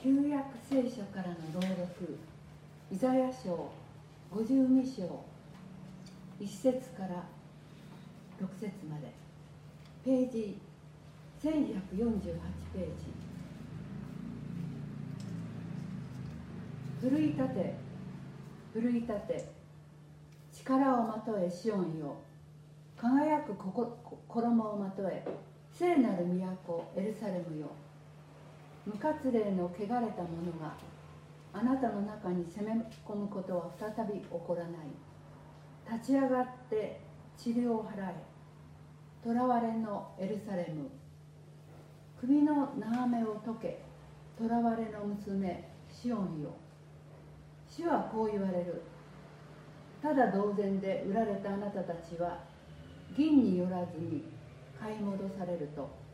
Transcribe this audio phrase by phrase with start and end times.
[0.00, 2.16] 旧約聖書からの朗読
[2.92, 3.68] イザヤ書
[4.32, 5.24] 52章
[6.40, 7.26] 1節から
[8.40, 9.12] 6節まで。
[10.04, 10.56] ページ
[11.42, 11.50] 1148
[12.72, 12.84] ペー
[17.02, 17.08] ジ。
[17.08, 17.74] 奮い立て
[18.72, 19.50] 奮い立て。
[20.52, 22.16] 力をまとえシオンよ。
[22.96, 25.24] 輝くここ衣をまとえ。
[25.72, 26.24] 聖なる
[26.64, 27.66] 都エルサレムよ。
[28.88, 30.72] 無活霊の汚れた者が
[31.52, 35.96] あなたの中に攻め込むことは再び起こらない。
[35.98, 36.98] 立ち上がって
[37.36, 38.14] 治療を払え。
[39.22, 40.88] 囚われのエルサレム。
[42.18, 43.82] 首の長めを解け
[44.38, 46.54] 囚われの娘シオンよ。
[47.68, 48.80] 主はこう言われる。
[50.00, 52.38] ただ同然で売られたあなたたちは
[53.14, 54.24] 銀によらずに
[54.80, 56.07] 買い戻されると。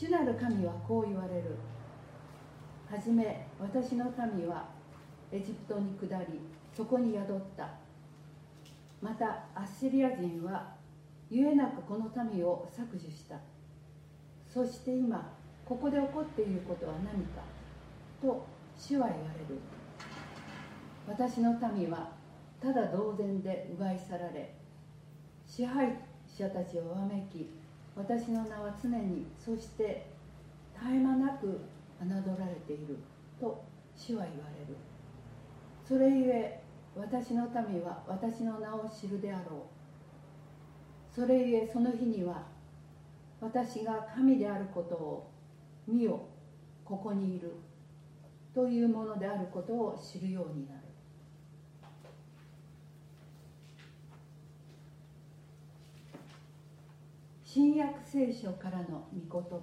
[0.00, 1.56] 主なる神はこう言われる。
[2.88, 4.68] はじめ私の民は
[5.32, 6.38] エジプトに下り
[6.72, 7.68] そこに宿った。
[9.02, 10.72] またアッシリア人は
[11.28, 13.40] ゆえなくこの民を削除した。
[14.46, 17.42] そして今ここで起こっていることは何か
[18.22, 19.60] と主は言われる。
[21.08, 22.12] 私の民は
[22.62, 24.54] ただ同然で奪い去られ
[25.44, 27.50] 支配者たちをわめき
[27.98, 30.06] 私の名は常にそして
[30.72, 31.46] 絶え間なく
[32.00, 32.96] 侮られている
[33.40, 33.64] と
[33.96, 34.76] 主は言われる。
[35.84, 36.60] それゆえ
[36.96, 39.60] 私の民は私の名を知るであろう。
[41.12, 42.46] それゆえその日には
[43.40, 45.30] 私が神であることを
[45.88, 46.20] 見よ
[46.84, 47.52] ここにいる
[48.54, 50.87] というものであることを知るようになる。
[57.58, 59.58] 新約聖書からの御言葉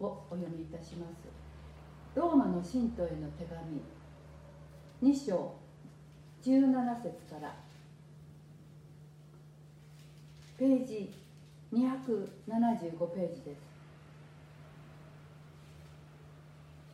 [0.00, 1.28] をお読みいたします。
[2.14, 5.56] ローマの信徒への手紙2章
[6.42, 7.54] 17節から。
[10.56, 11.12] ページ
[11.70, 13.60] 275ページです。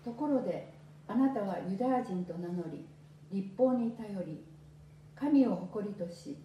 [0.04, 0.72] ところで
[1.06, 2.84] あなたはユダヤ人と名乗り
[3.30, 4.42] 立法に頼り
[5.14, 6.36] 神を誇りとし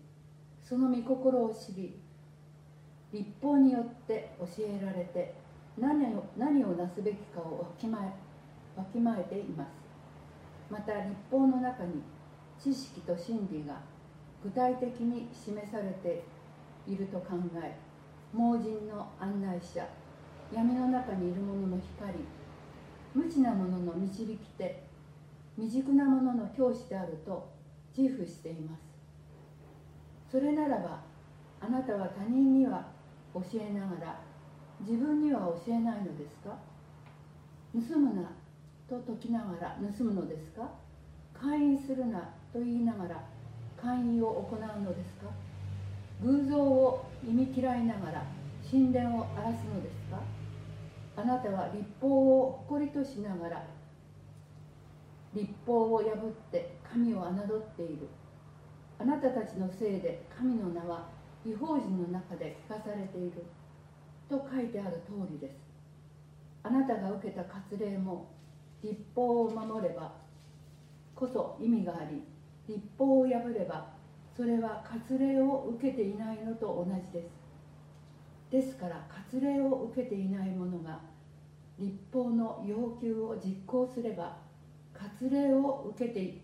[0.64, 1.96] その御心を知り
[3.18, 5.34] 立法によって教えられて
[5.80, 9.70] 何を何をなすべきかをわきまえわきまえています。
[10.70, 12.04] また立法の中に
[12.60, 13.82] 知識と真理が
[14.44, 16.24] 具体的に示されて
[16.86, 17.76] いると考え
[18.34, 19.88] 盲人の案内者
[20.54, 22.20] 闇の中にいる者の光
[23.16, 24.84] 無知な者の導き手
[25.56, 27.50] 未熟な者の教師であると
[27.98, 30.32] 自負しています。
[30.32, 31.02] それならば
[31.60, 32.97] あなたは他人には
[33.52, 34.20] 教えながら
[34.82, 36.58] 自分には教えないのですか？
[37.74, 38.32] 盗むな
[38.90, 40.70] と説きながら盗むのですか？
[41.34, 42.20] 会員するな
[42.52, 43.24] と言いながら
[43.80, 45.30] 会員を行うのですか？
[46.24, 48.26] 偶像を忌み嫌いながら
[48.70, 50.20] 神殿を荒らすのですか？
[51.16, 53.66] あなたは立法を誇りとしながら
[55.34, 58.08] 立法を破って神を侮っている。
[59.00, 61.06] あなたたちのせいで神の名は
[61.48, 63.44] 違法人の中で聞かされている。
[64.30, 65.56] と書いてある通りです。
[66.64, 68.28] あなたが受けた割礼も
[68.84, 70.12] 立法を守れば
[71.16, 72.22] こそ意味があり
[72.68, 73.88] 立法を破れば
[74.36, 77.30] それは割礼を受けていないのと同じです。
[78.52, 81.00] ですから割礼を受けていない者が
[81.80, 84.38] 立法の要求を実行すれば
[84.94, 86.42] 割礼を受けてい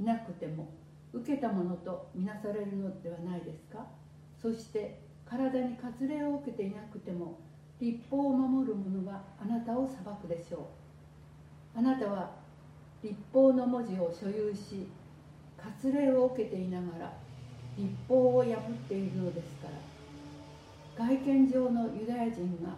[0.00, 0.77] なくても
[1.12, 3.86] 受けたものとみなされるのではないですか？
[4.40, 7.38] そして体に割礼を受けていなくても
[7.80, 10.68] 立法を守る者があなたを裁くでしょ
[11.74, 11.78] う。
[11.78, 12.30] あなたは
[13.02, 14.88] 立法の文字を所有し
[15.56, 17.12] 割礼を受けていながら
[17.76, 19.74] 立法を破っているのですから。
[21.06, 22.76] 外見上のユダヤ人が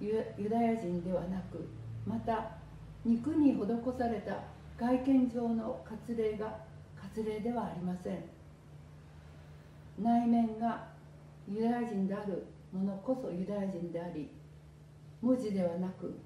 [0.00, 1.68] ユダヤ人ではなく
[2.04, 2.56] また
[3.04, 4.38] 肉に施された
[4.76, 6.58] 外見上の割礼が
[7.14, 8.22] 割礼ではありません。
[9.98, 10.86] 内面が
[11.48, 14.30] ユダヤ人である者こそユダヤ人であり
[15.20, 16.16] 文字ではなく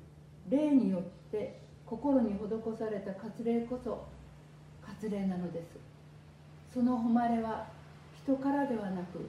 [0.48, 2.38] 霊によって心に施
[2.78, 4.06] された割礼こそ
[4.86, 5.78] 割礼なのです。
[6.72, 7.66] その誉れは
[8.14, 9.28] 人からではなく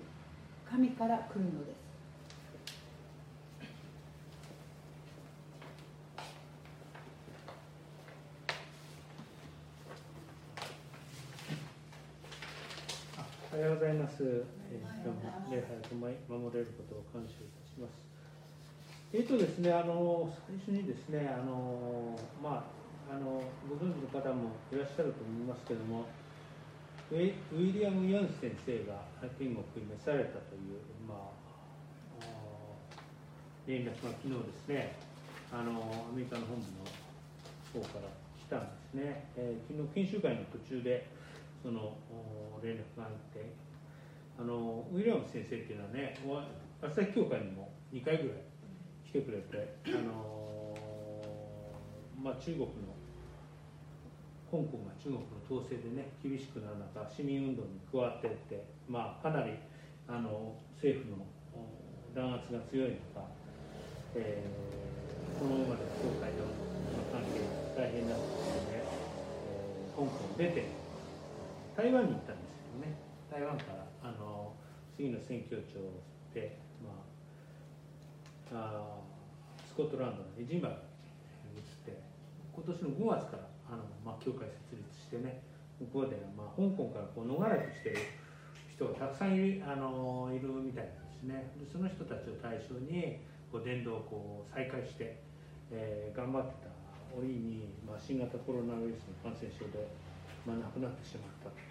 [0.69, 1.84] 神から来るのです。
[13.55, 14.19] おはようございます。
[14.19, 18.03] えー、今日も礼拝を守れることを感謝いたします。
[19.15, 22.67] えっ、とですね、あの最初にですね、あのま
[23.07, 26.03] ああのご存知の方もいらっしゃると思いますけれども、
[27.07, 28.99] ウィリアム・ヨンス先生が
[29.39, 32.27] 天国に召されたというまああ
[33.65, 34.99] 連絡が昨日ですね、
[35.47, 36.67] あのアメリカの本部
[37.79, 39.31] の方から来たんですね。
[39.39, 41.07] えー昨日研修会の途中で
[41.65, 41.97] その
[42.61, 43.41] 連絡があって、
[44.37, 46.13] あのウィリアム先生っていうのはね、
[46.77, 48.37] 朝日教会にも2回ぐらい
[49.09, 50.77] 来てくれて、あの
[52.21, 52.93] まあ、中国の
[54.45, 59.57] 香港が中国の統制でね厳しくなる中市民運動に加わっていって、まあ、かなり
[60.07, 61.25] あの政府の
[62.13, 63.25] 弾圧が強い中、
[64.13, 64.75] えー
[65.35, 66.53] このままで教会との
[67.11, 67.43] 関係
[67.75, 68.85] が大変なってですね、
[69.49, 70.84] えー香港出て
[71.75, 72.95] 台湾に行ったんですけどね。
[73.29, 74.53] 台湾からあの
[74.95, 75.99] 次の宣教庁
[76.33, 77.03] で、ま
[78.57, 79.01] あ、あ
[79.67, 80.75] スコットランドのエジンバル
[81.51, 81.99] に移って
[82.55, 85.43] 今年の5月からあの、まあ、教会設立してね
[85.79, 87.97] 向こうで、まあ、香港からこう逃れてきてる
[88.71, 91.51] 人がたくさんいるあのいるみたいなんですね。
[91.59, 93.19] でその人たちを対象に
[93.51, 95.19] こう伝道をこう再開して、
[95.71, 96.71] えー頑張ってた
[97.15, 99.87] 折に、まあ、新型コロナウイルスの感染症で、
[100.45, 101.64] まあ、亡くなってしまった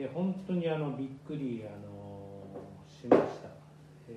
[0.00, 2.40] いや本当にあのびっくりあの
[2.88, 3.52] しました、
[4.08, 4.16] え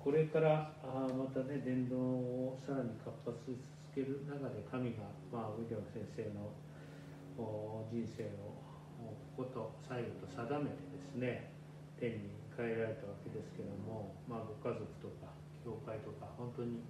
[0.00, 6.54] これからあまたね伝道をさらに活発に続ける中で神が、まあ、ウィリアム先生の
[7.90, 8.64] 人生を
[9.36, 11.50] ここと最後と定めてですね
[12.00, 16.80] 天に帰られたわけですけども、まあ、ご家族とか教会とか本当に、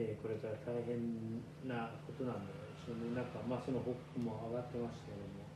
[0.00, 0.98] えーこれから大変
[1.68, 5.46] なことなんでしょうねなんか、まあ、その報告も上がってましたけども、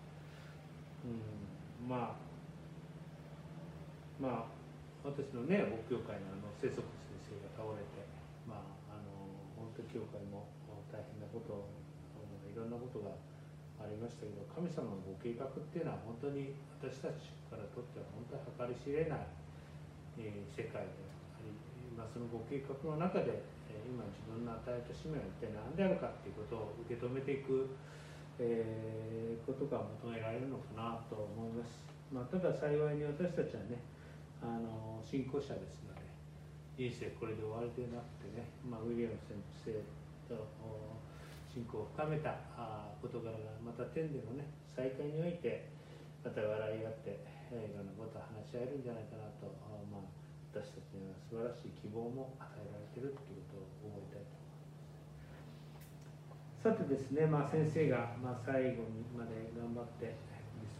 [1.11, 2.23] うん、まあ
[4.23, 4.55] まあ
[5.02, 8.06] 私のね牧教会のあの世俗先生が倒れて
[8.46, 9.11] まああの
[9.58, 10.46] 本当教会も
[10.94, 11.67] 大変なこと
[12.46, 13.11] いろんなことが
[13.82, 19.26] ありましたけど神様のご計画っていうのは本当に私たちからとっては本当に計り知れない、
[20.17, 21.16] えー世界で、
[21.96, 23.43] まあ、そのご計画の中で、
[23.88, 27.70] 今自分の与えた使命は一体何であるかっていうことを受け止めていく、
[28.38, 29.16] えー
[29.46, 31.78] ことが求められるのかなと思います、
[32.10, 33.78] まあ、ただ幸いに私たちはね
[34.43, 36.02] あの信仰者ですので
[36.75, 39.70] 人生これで終わりでなくてね、まあ、ウィリアム先生
[40.26, 40.50] と
[41.46, 42.34] 信仰を深めた
[42.98, 45.70] 事柄がまた天でのね再会において
[46.26, 47.22] また笑い合って
[47.54, 49.46] いろんなことを話し合えるんじゃないかなと
[49.88, 50.16] まあ
[50.56, 54.56] 私たちには素晴らしい希望も与えられているということを思いたいと思い
[55.53, 56.64] ます。
[56.64, 60.17] さてですね、まあ、先生が、まあ、最後にまで頑張って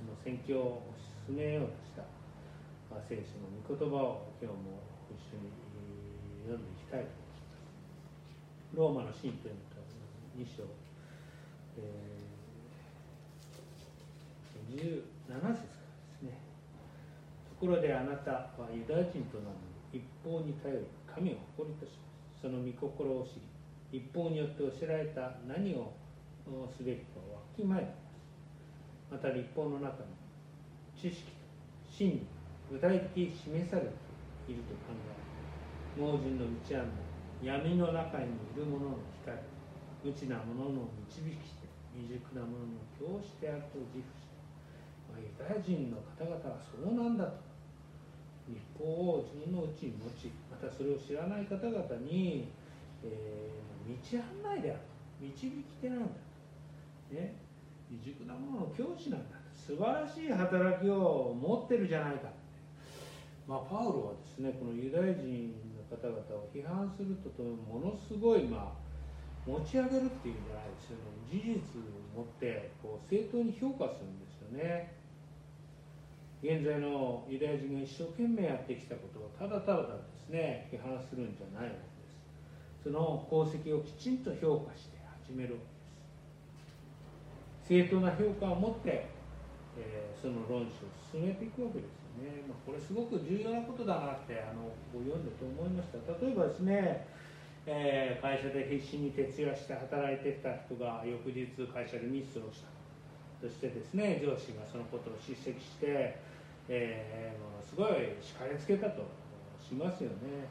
[0.01, 0.97] その宣教を
[1.29, 2.09] 進めようとした、
[2.89, 4.81] まあ、聖書の御言葉を今日も
[5.13, 5.53] 一緒に
[6.49, 8.81] 読んでいきたいと思います。
[8.81, 9.85] ローマの信というのと
[10.41, 10.65] 2章、
[11.77, 15.86] えー、17節か。
[17.59, 19.57] ところであなたはユダヤ人となる
[19.93, 22.05] 一方に頼り神を誇りとしま
[22.37, 25.41] すその御心を知り一方によって教えられた。
[25.49, 25.95] 何を
[26.77, 28.23] すべきかをわきまえています
[29.11, 30.13] また立法の中に
[30.95, 31.43] 知識と
[31.91, 32.27] 真理
[32.71, 33.89] 具体的に示されて
[34.47, 37.07] いると考え盲人の道案内
[37.43, 38.65] 闇の中にいる。
[38.67, 39.39] 者の光
[40.05, 41.67] 無知な者の導きして
[41.97, 44.37] 未熟な者の教師であると自負して、
[45.11, 47.46] ま、ユダヤ人の方々はそうなんだと。
[48.49, 52.49] 立法を自分のうちに持ちまたそれを知らない方々に、
[53.03, 54.97] えー道案内であると。
[55.21, 56.07] 導き手なんだ。
[57.09, 57.37] と、ね、
[57.89, 62.37] 未熟な者の教師なんだと素晴らしい働きを持ってるじゃないかって、
[63.47, 71.15] まあ、パウロはですねこのユダヤ人の方々を批判するとともものすごいまあ持ち上げるっていうんじゃないですよね。
[71.31, 74.93] 事実を持ってこう正当に評価するんですよね。
[76.43, 82.85] 現在のユダヤ人が一生懸命やってきたことをただただですね批判するんじゃないわけです。
[82.85, 85.61] その功績をきちんと評価して始めるわ
[87.67, 87.91] けです。
[87.91, 89.09] 正当な評価を持って、
[89.77, 95.99] えーその論旨を進めていくわけですよね、まあ、これすごく重要なことだなってあの読んでと思いました。
[96.25, 97.07] 例えばですね
[97.67, 102.76] えー会社で必死に徹夜して働いてきた人が翌日会社でミスをした。
[103.41, 106.17] そしてですね上司がそのことを叱責して、
[106.69, 109.03] えーもうすごい叱りつけたと
[109.61, 110.47] しますよね。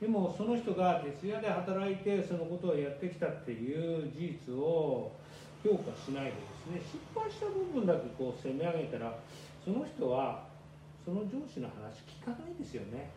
[0.00, 5.12] でもその人が徹夜で働いてそのことをやってきたっていう事実を
[5.62, 9.18] 評価しないでですね失敗した部分だけこう責め上げたら
[9.62, 10.48] その人は
[11.04, 13.10] その上司の話聞かないですよね。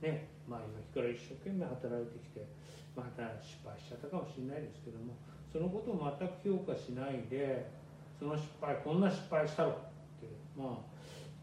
[0.00, 2.46] ねまあ今から一生懸命働いてきて
[2.94, 5.18] また失敗しちゃったかもしれないですけども
[5.54, 6.26] そのことを全
[6.58, 7.70] く評価しないで
[8.18, 9.74] その失敗こんな失敗したろっ
[10.18, 10.26] て
[10.58, 10.68] まあ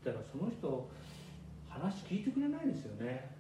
[0.04, 0.90] 言ったらその人
[1.70, 3.32] 話聞いてくれないですよね。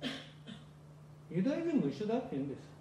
[1.30, 2.72] ユダヤ人も一緒だって言うんです。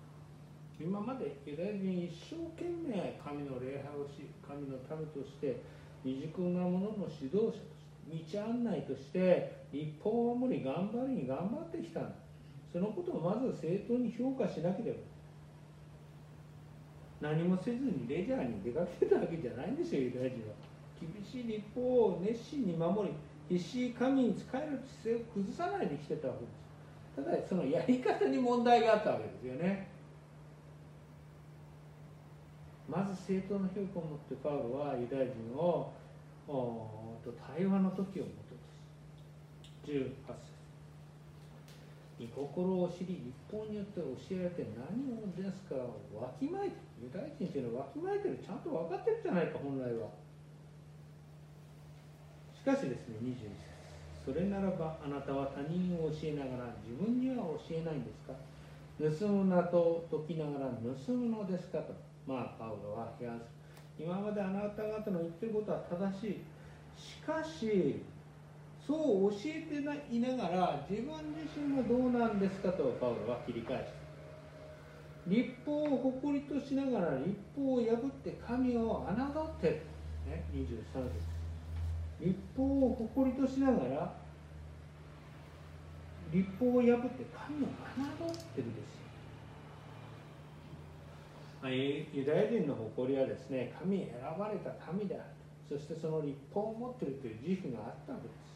[0.79, 5.61] 今までユダヤ人一生懸命神の礼拝をし神の民として
[6.05, 7.59] 未熟な者のの指導者とし
[8.31, 12.11] て道案内として立法を守り頑張りに頑張ってきたんだ。
[12.73, 15.10] そのことをまず正当に評価しなければ
[17.21, 20.55] 何もせずにレジャーに出かけてたわけじゃないんですよユダヤ人は。
[21.01, 23.15] 厳しい立法を熱心に守り
[23.49, 26.61] 必死に神に仕える姿勢を崩さないで来てたわけです
[27.17, 29.89] ただそのやり方に問題があったわけですよね。
[32.89, 35.93] まず正当な評価を持ってパウロはユダヤ人を
[37.25, 38.61] と対話の時をもとと
[39.63, 40.11] す18
[42.19, 45.77] 節心を知り立法によって教えられて何をですか
[46.19, 50.09] わきまえてユダヤ人っていうのはわきまえてるちゃんと分かってるじゃないか本来は。
[52.55, 53.49] しかしですね21節。
[54.25, 58.35] それならばあなたは他人を教えながら自分には教えないんですか？
[59.01, 61.95] 盗むなと解きながら盗むのですかと。
[62.27, 63.49] まあパウロは批判す
[63.99, 64.05] る。
[64.07, 66.41] 今まであなた方の言ってることは正しい。
[67.01, 68.03] しかし
[68.87, 69.77] そう教えて
[70.15, 74.00] いながら自分自身はどうなんですかとパウロは切り返した
[75.31, 79.75] 立法を誇りとしながら立法を破って神を侮ってる、
[80.27, 81.31] ね、23節。
[82.21, 84.13] 立法を誇りとしながら
[86.33, 89.01] 立法を破って神を侮ってるです
[92.13, 94.09] ユダヤ人の誇りはですね神選
[94.39, 95.25] ばれた神である。
[95.69, 98.51] そしてその立法を持ってるという自負があったわけです。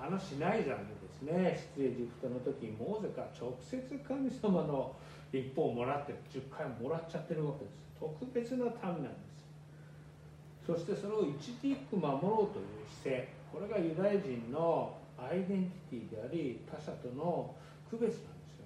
[0.00, 1.60] あのシナイ山でですね。
[1.76, 4.94] 出エジプトの時モーゼか直接神様の
[5.32, 7.76] 立法をもらって10回もらっちゃってるわけです。
[7.98, 10.66] 特別な民なんです。
[10.66, 13.28] そしてそれを一字一句守ろうという姿勢。
[13.50, 17.54] これがユダヤ人のアイデンティティであり他者との
[17.90, 18.18] 区別なんで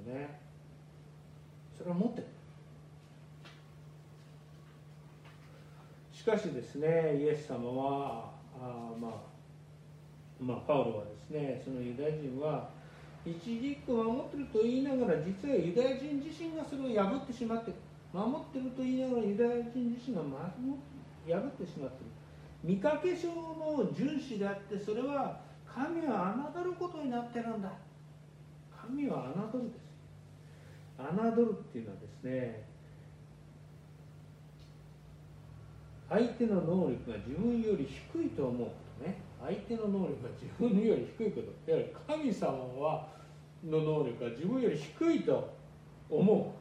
[0.05, 0.41] すよね。
[1.79, 2.27] それを持ってる。
[6.13, 9.37] しかしですねイエス様はあまあ
[10.41, 12.69] まあ、パウロはですねそのユダヤ人は
[13.27, 17.73] 一時一句守ってると言いながら実はユダヤ人自身がそれを破ってしまって
[18.13, 20.29] 守ってると言いながらユダヤ人自身が破
[21.39, 22.11] ってしまってる。
[22.63, 27.73] 見かけ上の遵守であってそれは神は侮ることになってるんだ。
[28.81, 29.87] 神は侮るです
[30.99, 32.63] 侮るっていうのはですね
[36.09, 38.69] 相手の能力が自分より低いと思う。
[39.01, 39.17] ね。
[39.41, 41.49] 相手の能力が自分より低いこと
[42.07, 43.09] 神様は
[43.65, 45.55] の能力が自分より低いと
[46.09, 46.55] 思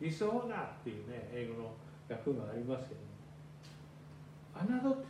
[0.00, 0.04] う。
[0.04, 1.70] 理想なっていうね英語の
[2.08, 3.00] 訳がありますけど
[4.74, 5.06] も侮って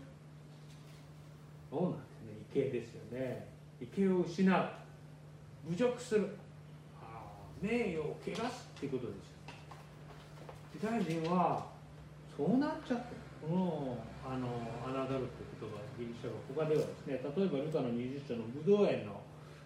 [1.71, 2.33] そうなんですね。
[2.53, 3.49] 畏敬ですよね。
[3.81, 4.69] 畏敬を失う。
[5.69, 6.29] 侮辱する。
[7.63, 9.33] 名誉を汚すっていうことですよ
[10.75, 11.65] ユダヤ人は
[12.37, 14.47] そうなっちゃってこのあの
[14.87, 19.19] 侮るって言葉ギリシャ語他ではですね例えばルカの20章のブドウ園の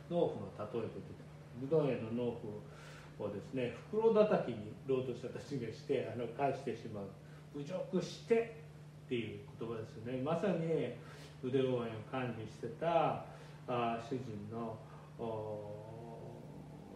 [0.09, 1.21] 農夫の例えで出て
[1.61, 7.04] ブドウ園の農夫をですね袋叩きに労働者たちがしてあの返してしまう
[7.52, 8.56] 侮辱して
[9.04, 10.97] っていう言葉ですよねまさに
[11.45, 13.25] ブドウ園を管理してた
[13.68, 14.76] あ主人の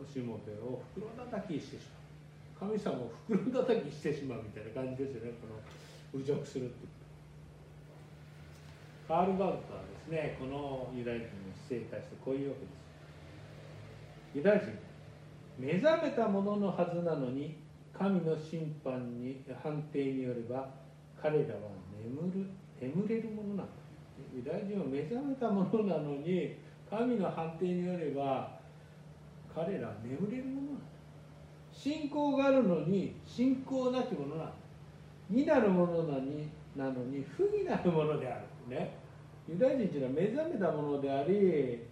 [0.09, 1.87] しもべを袋叩きしてし
[2.59, 5.61] まう神様を袋叩きしてしまうみたいな感じですよねこの
[6.13, 6.89] 侮辱するって
[9.11, 10.37] カール・バウトはですね。
[10.39, 11.31] このユダヤ人の
[11.67, 12.81] 姿勢に対してこういうわけです。
[14.37, 14.91] ユダヤ人
[15.59, 17.59] 目覚めたもののはずなのに
[17.93, 20.69] 神の審判に判定によれば
[21.21, 21.61] 彼らは
[22.01, 22.47] 眠る
[22.81, 23.65] 眠れるものなんだ
[24.33, 26.57] ユダヤ人は目覚めたものなのに
[26.89, 28.59] 神の判定によれば
[29.55, 30.85] 彼らは眠れるものなんだ
[31.73, 34.53] 信仰があるのに信仰なきものなんだ
[35.31, 38.45] 義なるものなになのに不義なるものである。
[38.69, 38.99] ね。
[39.49, 41.83] ユダヤ人というのは目覚めたものであり、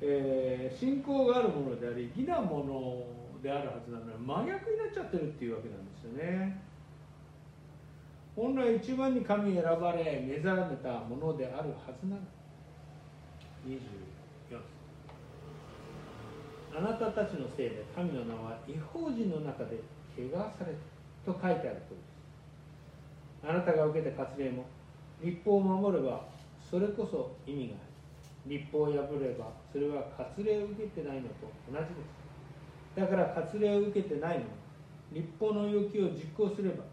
[0.00, 6.60] えー、信仰があるものであり義なものであるはずなのに真逆になっちゃってるっていうわけなんですよね。
[8.36, 12.22] 本来一番に神選ばれ目覚めたものであるはずなの。
[13.66, 14.08] 24
[16.76, 19.80] あなたたちのせいで神の名は違法人の中で
[20.16, 20.98] 汚された。
[21.24, 21.94] と書いてあると。
[21.94, 22.07] り
[23.44, 24.64] あなたが受けた割礼も
[25.22, 26.26] 立法を守れば
[26.70, 27.88] それこそ意味がある。
[28.46, 32.18] 立法を破ればそれは割礼を受けてないのと同じです。
[32.96, 34.44] だから割礼を受けてないの
[35.12, 36.84] 立法の要求を実行すれば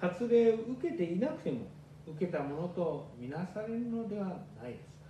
[0.00, 1.66] 割礼を受けていなくても
[2.06, 5.06] 受けたものとみなされるのではないですか。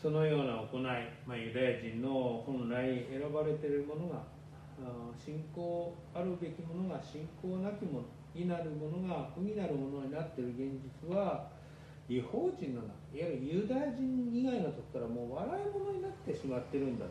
[0.00, 0.82] そのような行い、
[1.26, 4.22] まあ、ユダヤ人の本来選ばれているものが
[5.18, 11.48] 信仰あるべきものが信仰なきものになるものが不義なるものになっている現実は
[12.08, 17.06] 違法人のいわゆるユダヤ人以外のとこからもう笑い物になってしまってるんだ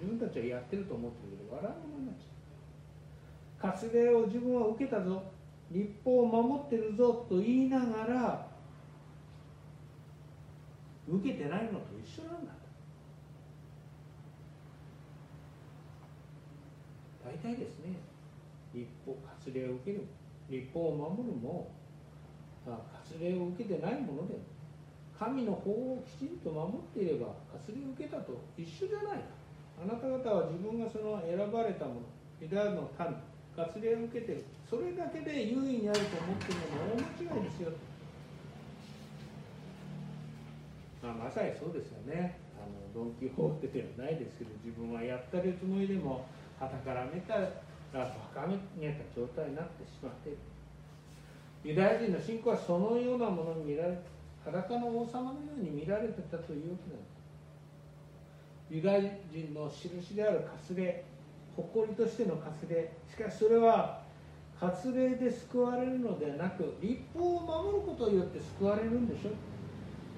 [0.00, 2.30] 自分たちはやってると思ってるけど笑い物になっちゃう。
[3.60, 5.22] 割礼を自分は受けたぞ。
[5.70, 7.26] 立法を守ってるぞ。
[7.28, 8.48] と言いながら
[11.06, 12.52] 受けてないのと一緒なんだ。
[17.30, 17.94] 大体ですね。
[18.74, 20.02] 立法割礼を受ける。
[20.50, 21.70] 立法を守るも
[22.66, 22.82] 割
[23.22, 24.40] 礼を受けてないものでも
[25.16, 28.34] 神の法をきちんと守っていれば割礼を受けたと。
[28.58, 29.18] 一緒じゃない。
[29.18, 29.40] か
[29.80, 32.00] あなた方は自分がその選ばれたもの
[32.42, 33.14] ユダヤの民
[33.56, 37.72] 割礼を受けてるそれだけで優位にあると思っているのは大間違いですよ。
[41.02, 42.38] まあ、まさにそうですよね。
[42.60, 46.26] あのドン・キホーテではないですけど自分はやったるつもりでも
[46.60, 47.40] はたからめたら
[47.92, 48.56] バカめ
[48.92, 50.38] た状態になってしまっている
[51.64, 53.98] ユダヤ人の信仰はそのようなものに見られ
[54.44, 57.20] 裸の王様のように見られてたというわけなんです
[58.70, 59.00] ユダヤ
[59.32, 61.04] 人の印である割礼
[61.56, 64.00] 誇りとしての割礼しかしそれは
[64.60, 69.30] 割礼で救われるのではなく立法を守ることによって救われるんでしょ。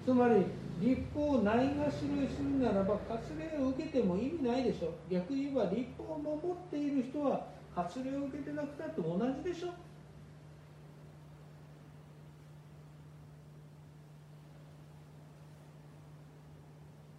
[0.04, 0.44] つまり
[0.82, 4.92] 立法をないがしろにするならば割礼を受けても意味ないでしょ。
[5.08, 7.46] 逆に言えば立法を守っている人は
[7.76, 9.68] 割礼を受けてなくたって同じでしょ。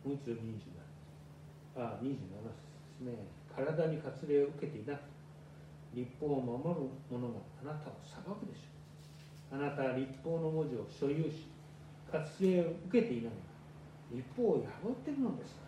[0.03, 0.43] もう一度27
[1.77, 2.19] あ27で
[2.91, 3.15] すね
[3.55, 4.99] 体に割礼を受けていなく
[5.93, 9.55] 立法を守る者があなたを裁くでしょう。
[9.55, 11.47] あなたは立法の文字を所有し
[12.11, 13.31] 割礼を受けていない。
[14.13, 15.59] 立法を破っているのです。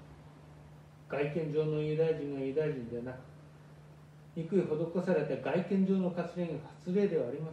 [1.09, 3.15] 外見上のユダヤ人がユダヤ人ではなく
[4.35, 6.53] 憎い施された外見上の割礼が
[6.85, 7.51] 割礼ではありま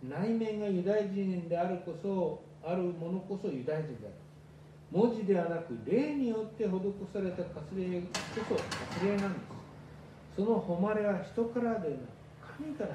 [0.00, 4.14] せん内面がユダヤ人であるこそあるものこそユダヤ人である。
[4.90, 6.68] 文字ではなく霊によって施
[7.12, 8.08] された割礼こ
[8.48, 9.42] そ割礼なんです。
[10.36, 11.90] その誉れは人からではなく
[12.58, 12.90] 神から。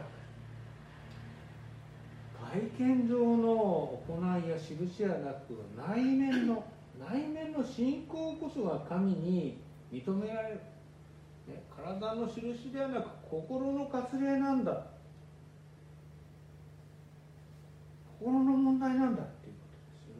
[2.39, 6.63] 外見上の行いや印やなく内面の
[6.99, 10.55] 内面の信仰こそが神に認められる、
[11.47, 14.85] ね、体の印ではなく心の割礼なんだ。
[18.19, 19.67] 心の問題なんだっていうこ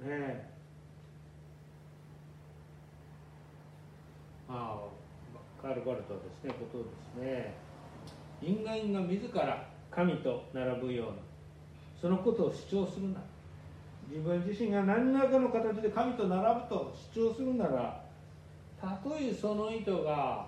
[0.02, 0.50] とですよね。
[4.48, 4.78] まあ
[5.62, 7.56] カール・バルトはですねことですね。
[8.40, 11.14] 人間が自ら神と並ぶような
[12.00, 13.20] そのことを主張するな。
[14.10, 18.02] 自分自身が何らかの形で神と並ぶと主張するなら
[18.80, 20.48] たとえその意図が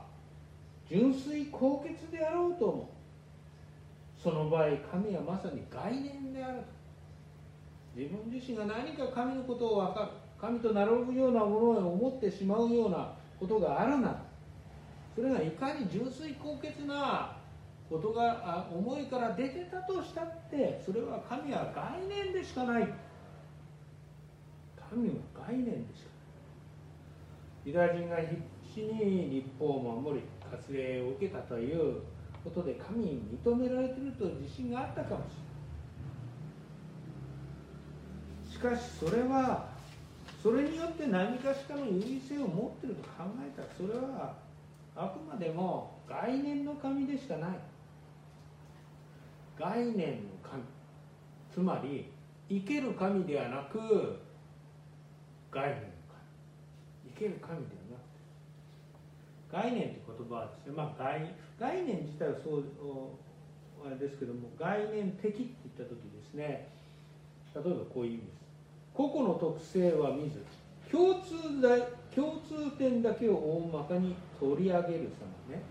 [0.90, 2.90] 純粋高潔であろうとも
[4.22, 6.80] その場合神はまさに概念であると。
[7.96, 10.08] 自分自身が何か神のことを分かる
[10.40, 14.24] 神と並ぶようなものを思ってしまうようなことがあるなら
[15.16, 17.36] それがいかに純粋高潔な
[17.90, 22.88] ことが思いから出てたとしたってそれは神は概念でしかない。
[24.90, 25.16] 神は
[25.48, 26.20] 概念でしかない
[27.66, 28.42] ユダヤ人が必
[28.74, 32.02] 死に立法を守り割礼を受けたという
[32.44, 35.36] ことで神に認められていると自信があったかもし
[38.60, 38.76] れない。
[38.76, 39.70] しかしそれは
[40.42, 44.36] それによって何かしかの優位性を持っていると考えたらそれは
[44.96, 47.52] あくまでも概念の神でしかない。
[49.58, 50.64] 概念の神。
[51.54, 52.10] つまり
[52.50, 54.20] 生ける神ではなく
[55.52, 57.16] 概念の神。
[57.16, 59.72] 生ける神ではなくて。
[59.72, 62.64] 概念という言葉はですね、まあ、概概念自体はそう
[63.86, 66.68] あれですけども概念的って言った時ですね。
[67.56, 68.40] 例えばこういう意味です。
[68.94, 70.44] 個々の特性は見ず
[70.92, 71.78] 共通だ
[72.14, 75.10] 共通点だけを大まかに取り上げる
[75.50, 75.62] 様ね。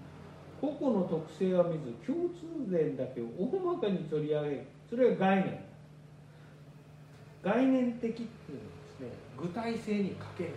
[0.61, 4.67] 個々の特性は見ず共通点だけを大まかに取り上げる。
[4.89, 5.65] それが概念。
[7.43, 8.78] 概念的っていうのは
[9.41, 10.51] 具体性に欠ける。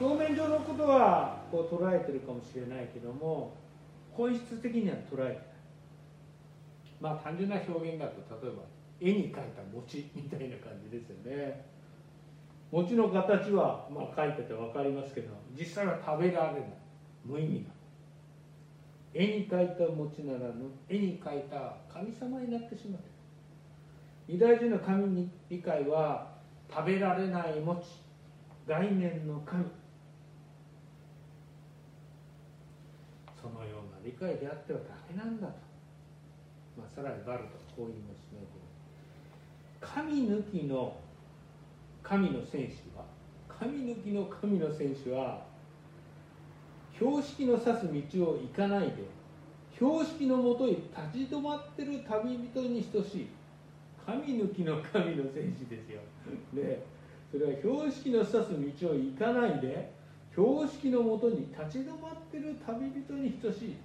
[0.00, 3.56] 表面上のことはこう捉えてるかもしれないけども
[4.12, 5.36] 本質的には捉えてない。
[7.00, 8.62] まあ単純な表現だと例えば
[9.00, 11.64] 絵に描いた餅みたいな感じですよね。
[12.72, 16.62] 餅の形は、まあ、書いてて分かりますけど実際は食べられない。
[17.24, 17.70] 無意味な。
[19.14, 23.15] 絵に描いた餅ならぬ絵に描いた神様になってしまって
[24.28, 26.26] ユダヤ人の神に理解は
[26.68, 27.82] 食べられない餅
[28.66, 29.64] 概念の神。
[33.40, 35.52] そのような理解であってはダメなんだと、
[36.76, 38.40] まあ、さらにバルトはこう言いますね
[39.80, 40.96] 神抜きの
[42.02, 43.04] 神の戦士は
[43.48, 45.44] 神抜きの神の戦士は
[46.98, 49.04] 標識の指す道を行かないで
[49.78, 53.28] 標識のもとに立ち止まってる旅人に等しい。
[54.06, 56.00] 神抜きの神の戦士ですよ。
[56.54, 56.86] で
[57.32, 59.90] それは標識の指す道を行かないで
[60.30, 63.76] 標識のもとに立ち止まってる旅人に等しい、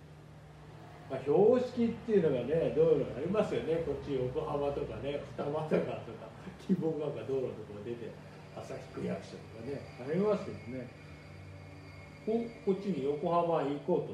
[1.10, 3.82] まあ、標識っていうのがね道路がありますよね。
[3.82, 6.30] こっち横浜とかね二俣川とか
[6.62, 8.14] 希望川が道路のところ出て
[8.56, 10.88] 旭区役所とかねありますよね。
[12.26, 14.14] ここっちに横浜へ行こう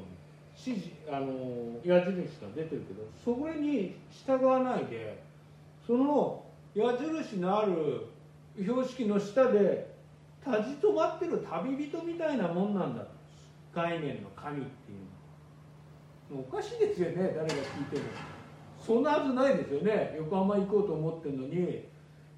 [0.56, 5.27] 指示あの矢印が出てるけどそれに従わないで
[5.88, 8.04] その矢印のある
[8.58, 9.96] 標識の下で
[10.46, 13.06] 立ち止まってる旅人みたいなもんなんだ
[13.74, 14.94] 概念の神ってい
[16.30, 16.46] うのは。
[16.46, 17.32] おかしいですよね。
[17.34, 17.54] 誰が聞い
[17.90, 18.02] ても。
[18.78, 20.14] そんなはずないですよね。
[20.18, 21.86] 横浜行こうと思ってるのに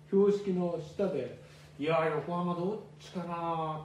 [0.06, 1.40] 標識の下で
[1.76, 3.80] 「いや横浜どっちかな」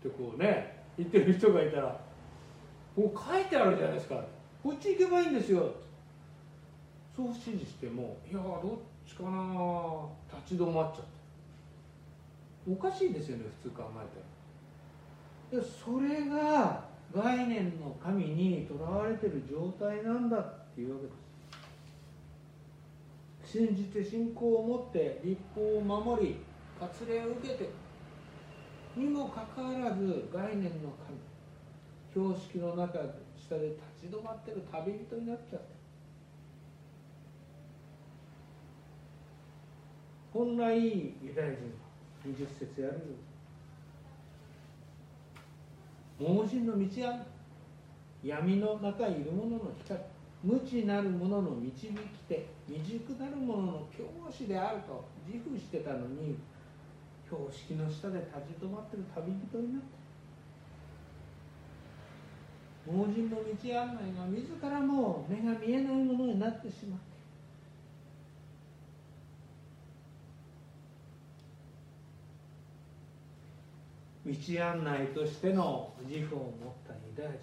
[0.00, 2.00] ってこうね言ってる人がいたら。
[2.96, 4.24] こう書いてあるじゃないですか。
[4.62, 5.70] こっち行けばいいんですよ。
[7.16, 9.30] そう指示してもいやどっちかな
[10.44, 11.16] 立ち止まっちゃって。
[12.70, 13.96] おかしいですよね普通考え
[15.50, 21.12] たらでそれが概念の神にとらわれてる状態なんだっていうわけで
[23.46, 23.52] す。
[23.58, 26.36] 信じて信仰を持って立法を守り
[26.80, 27.70] 割礼を受けて
[28.96, 31.16] にもかかわらず概念の神
[32.12, 32.98] 標識の中
[33.38, 33.68] 下で
[34.00, 35.75] 立ち止まってる旅人になっちゃって。
[40.36, 41.80] 本来ユダヤ人は
[42.26, 43.16] 20節やる。
[46.20, 47.24] 盲人の道案
[48.22, 49.98] 闇の中いる者の光。
[50.44, 51.94] 無知なる者の導き
[52.28, 52.46] 手。
[52.68, 56.36] 未熟なる者の教師であると自負してたのに
[57.24, 59.88] 標識の下で立ち止まってる旅人になって。
[62.86, 67.15] 盲人の道案内が自らも目が見えないものになってしまって。
[74.26, 76.50] 道案内としての自負を持っ
[76.86, 77.38] たユダヤ人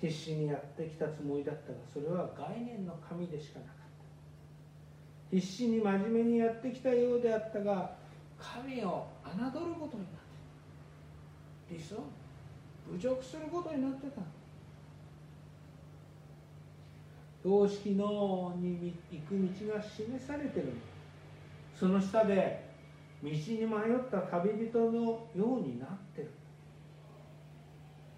[0.00, 3.74] 必死にやってきたつもりだったがそれは概念の神でしかなかっ
[5.30, 5.36] た。
[5.36, 7.96] 必死に真面目にやってきたようであったが
[8.38, 9.30] 神を侮
[9.60, 10.12] ることになっ
[11.68, 11.96] て理想
[12.92, 14.20] 侮辱することになってた。
[17.42, 20.72] 標識のに行く道が示されてる。
[21.78, 22.63] その下で
[23.24, 26.30] 道に迷った旅人のようになってる。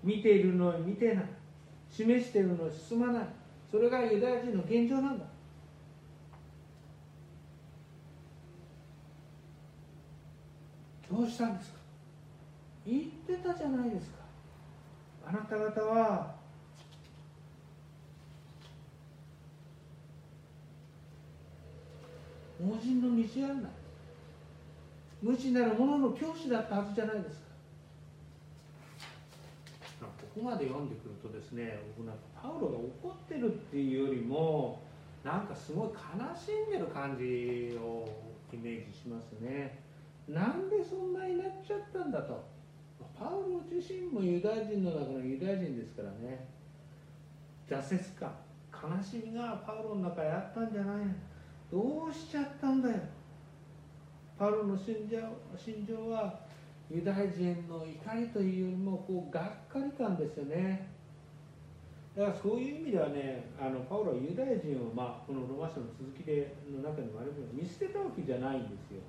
[0.03, 1.25] 見ているのに見てない。
[1.89, 3.27] 示しているのに進まない。
[3.71, 5.25] それがユダヤ人の現状なんだ。
[11.09, 11.79] どうしたんですか？
[12.85, 14.17] 言ってたじゃないですか。
[15.29, 16.35] あなた方は
[22.61, 23.71] 盲人の道案内
[25.23, 27.47] 無知なる者の教師だったはずじゃないですか。
[30.01, 30.07] こ
[30.43, 34.83] こまで読んでくるとですね僕なんかパウロが怒ってるっていうよりも
[35.25, 35.93] なんかすごい悲
[36.37, 38.07] しんでる感じを
[38.53, 39.79] イメージしますね。
[40.29, 42.45] なんでそんなになっちゃったんだと。
[43.19, 46.47] パウロ自身もユダヤ人の中のユダヤ人ですからね。
[47.69, 48.31] 挫折感
[48.71, 51.07] 悲しみがパウロの中にあったんじゃない
[51.73, 52.97] どうしちゃったんだよ。
[54.39, 55.17] パウロの信者
[55.57, 56.41] 心情は
[56.91, 60.89] ユダヤ人の怒りというよりもこうがっかり感ですよね。
[62.15, 69.01] だからそういう意味ではねあのパウロはユダヤ人を、まあ、このロマ書の続きでの中にもあるけど見捨てたわけじゃないんですよ。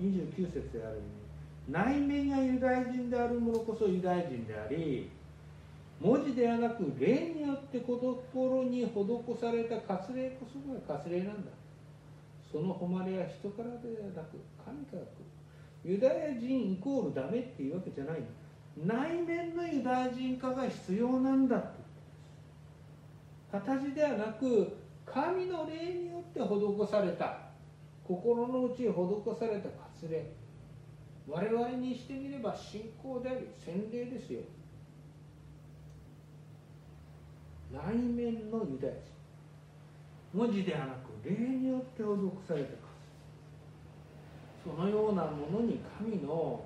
[0.00, 1.02] 29節であるよ
[1.68, 5.10] うに内面がユダヤ人である者こそユダヤ人であり
[6.00, 10.58] 文字ではなく霊によって心に施された割礼こそ
[10.88, 11.50] が割礼なんだ。
[12.52, 15.04] その誉れは人からではなく神から来
[15.84, 15.92] る。
[15.94, 18.22] ユダヤ人イコールダメっていうわけじゃない。
[18.76, 21.82] 内面のユダヤ人化が必要なんだって。
[23.50, 27.38] 形ではなく神の霊によって施された。
[28.04, 28.94] 心の内へ施
[29.38, 29.68] された
[30.02, 30.32] 割礼
[31.28, 34.40] 我々にしてみれば信仰であり洗礼ですよ。
[37.72, 39.12] 内面のユダヤ人。
[40.34, 42.06] 文字ではなく霊によって施
[42.48, 42.68] された
[44.64, 46.64] そのようなものに神の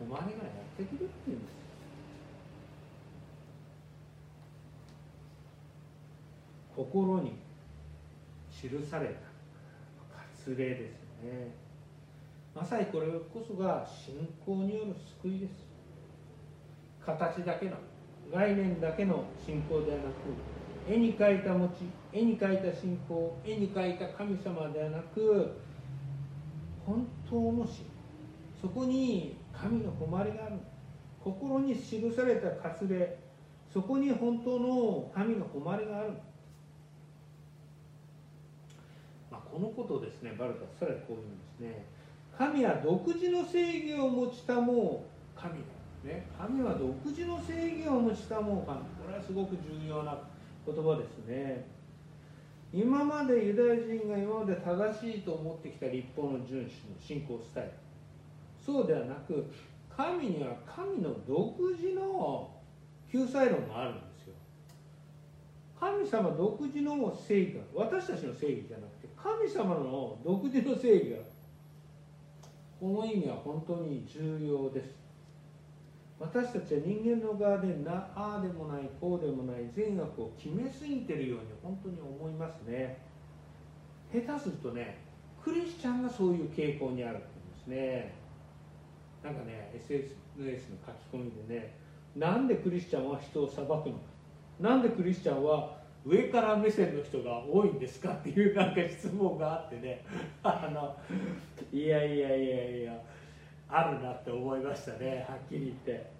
[0.00, 1.64] 誉れがやってくるっていうんです
[6.76, 7.32] 心に
[8.50, 9.12] 記された
[10.46, 11.54] 割礼ですよね。
[12.54, 15.52] まさにこれこそが信仰による救いです。
[17.04, 17.76] 形だけの
[18.32, 20.53] 概念だけの信仰ではなく
[20.88, 25.56] 絵に描いた餅絵に描いた信仰絵に描いた神様ではなく
[26.86, 27.86] 本当の信
[28.64, 30.54] そこに神の誉れがある。
[31.22, 33.18] 心に記された割礼。
[33.70, 36.12] そこに本当の神の誉れがある。
[39.30, 41.84] まあ、このことをですねバルタさらにこういうんですね。
[42.38, 45.04] 神は独自の正義を持ちたも
[45.36, 48.78] う神だ、ね、神は独自の正義を持ちたもう神。
[48.80, 50.18] これはすごく重要な
[50.66, 51.66] 言葉ですね。
[52.72, 56.68] 今までユダヤ人が今まで正しいと思ってきた立法の遵守の
[57.00, 57.70] 信仰スタイル。
[58.64, 59.46] そうではなく
[59.96, 62.50] 神には神の独自の
[63.12, 64.34] 救済論があるんですよ。
[65.78, 71.18] 神様独自の正義が私たちの正義じゃなくて神様の独自の正義が
[72.80, 75.03] この意味は本当に重要です。
[76.24, 82.98] 私たちは人間の側でなああでもないこうでもない善悪を決めすぎてるように本当に思いますね。
[84.10, 84.98] 下手するとね
[85.42, 87.26] クリスチャンがそういう傾向にあるんで
[87.62, 88.14] すね。
[89.22, 91.74] なんかね SNS の書き込みでね
[92.16, 93.90] なんでクリスチャンは人を裁くのか。
[94.60, 100.02] なんでクリスチャンは上から目線の人が多いんですかっていうなんか質問があってね。
[100.42, 100.96] あの
[101.70, 102.92] いやいやいやいや
[103.68, 105.26] あるなって思いましたね。
[105.28, 106.13] はっきり言って。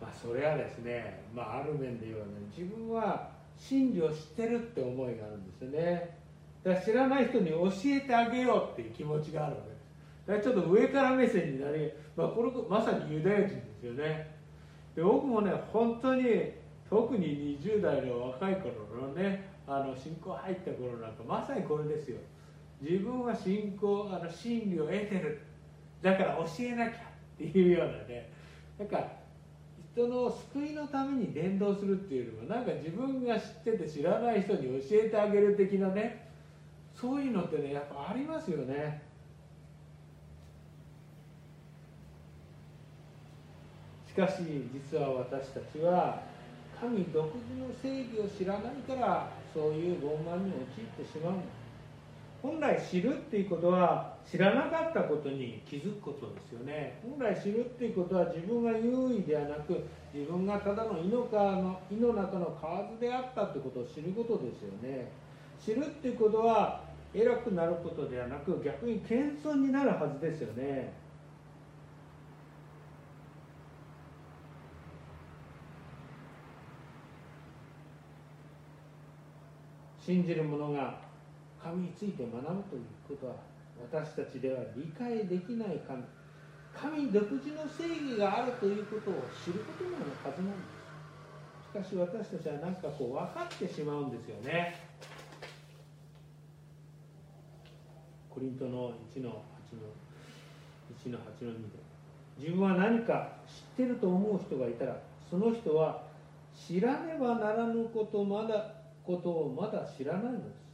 [0.00, 6.16] まあそれはですねまあある面で言うとね自分は真理を知ってるって思いがあるんですよね。
[6.62, 9.86] だから知らない人に教えてあげようっていう気持ちがあるわけです。
[10.26, 14.34] だからちょっと上から目線になり、まあ、これまさにユダヤ人ですよね。
[14.94, 16.22] で僕もね本当に
[16.88, 22.18] 特に20代の若い頃のねあの信仰入った頃なんかまさにこれですよ。
[22.80, 25.40] 自分は信仰あの真理を得てる。
[26.02, 26.94] だから教えなきゃっ
[27.38, 28.30] ていうようなね。
[28.78, 29.25] なんか
[29.96, 36.28] 人の救いのために伝道するっていうよりもなんか自分が知ってて知らない人に教えてあげる的なね
[36.94, 39.02] そういうのってねやっぱありますよね。
[44.06, 44.42] しかし
[44.92, 46.22] 実は私たちは
[46.78, 51.42] 神独自の正義を知らないからそういう傲慢に陥ってしまうんだ
[52.46, 57.00] 本来知るっていうことは知らなかったことに気づくことですよね。
[57.02, 65.10] 本来知るっていうことは自分が優位ではなく自分がただの胃のの胃の中の蛙であったってことを知ることですよね。
[65.58, 70.92] 知るっていうことは偉くなることではなく逆に謙遜になるはずですよね。
[79.98, 81.06] 信じる者が
[81.66, 83.34] 神について学ぶということは
[83.90, 86.00] 私たちでは理解できない神。
[86.72, 94.78] 神独自の正義があるということを知ることなのはずなんですしかし私たちは何かこう分かってしまうんですよね
[98.28, 99.88] コリントの1の8の
[101.02, 101.86] 1の8の2で
[102.38, 105.00] 自分は何か知ってると思う人がいたら
[105.30, 106.02] その人は
[106.54, 110.65] 知らねばならぬことまだことをまだ知らないのです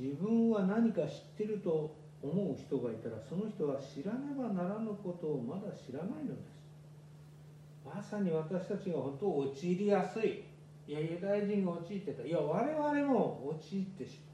[0.00, 6.60] 自分は何か知ってると思う人がいたらその人は知らねばならぬことをまだ知らないのです。
[7.84, 10.44] まさに私たちが本当陥りやすい。
[10.86, 12.22] いやユダヤ人が陥ってた。
[12.26, 14.30] いや我々も陥ってしまう。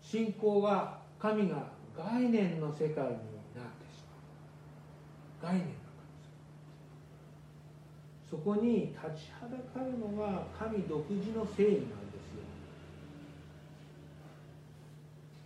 [0.00, 3.10] 信仰が神が概念の世界になって
[3.92, 4.04] し
[5.42, 5.52] まう。
[5.52, 5.87] 概念。
[8.28, 12.42] そこに立ちはだかるのが神独自の正義なんですよ。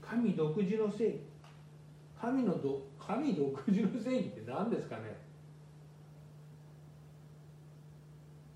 [0.01, 1.21] 神独自の正義。
[2.21, 5.17] 神のど神独自の正義って何ですかね。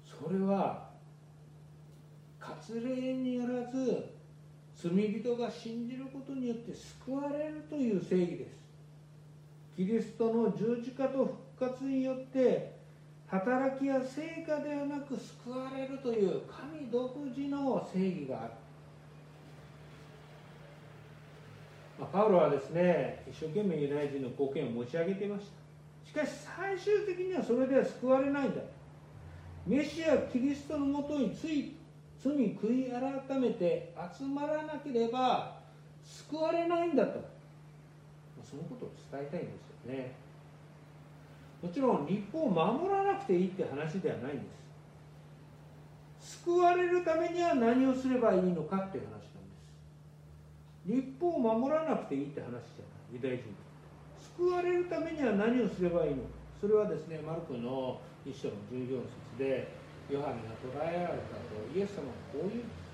[0.05, 0.91] それは
[2.41, 4.13] 割礼によらず
[4.75, 8.57] 罪人が信じることによって救われるという正義です。
[9.77, 12.76] キリストの十字架と復活によって
[13.29, 18.51] 働きや成果ではなく救われるという神独自の正義がある、
[21.99, 25.67] まあ、パウロはですね一生懸命ユダヤ人の貢献を持ち上げていました。
[26.09, 28.63] しかし最終的にはそれでは救われないんだ。
[29.67, 31.75] メシアキリストのもとについ
[32.23, 32.91] 罪悔い
[33.29, 35.57] 改めて集まらなければ
[36.05, 37.21] 救われないんだと。
[38.49, 39.51] そのことを伝えたいんで
[39.85, 40.26] すよね。
[41.67, 44.45] もちろん立法を守らなくていいって話ではないんで
[46.21, 46.39] す。
[46.45, 49.51] 救われるためには何をすればいいのかっていう話なんで
[50.87, 51.03] す。
[51.03, 52.63] 立法を守らなくていいって話じゃない。
[53.15, 53.45] ユダヤ人
[54.37, 56.29] 救われるためには何をすればいいのか。
[56.61, 59.69] それはですねマルコの一章の14節で
[60.09, 61.19] ヨハネが捕らえられたと
[61.75, 62.87] イエス様はこう言うんです